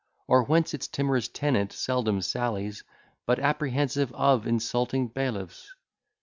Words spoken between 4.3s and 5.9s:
insulting bailiffs?